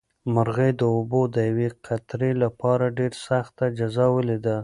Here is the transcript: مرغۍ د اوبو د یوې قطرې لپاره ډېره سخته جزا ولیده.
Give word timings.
مرغۍ 0.33 0.71
د 0.79 0.81
اوبو 0.95 1.21
د 1.35 1.37
یوې 1.49 1.69
قطرې 1.85 2.31
لپاره 2.43 2.85
ډېره 2.97 3.17
سخته 3.27 3.65
جزا 3.77 4.05
ولیده. 4.15 4.57